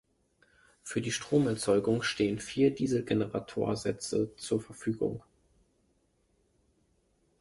[0.81, 5.21] Für die Stromerzeugung stehen vier Dieselgeneratorsätze zur Verfügung.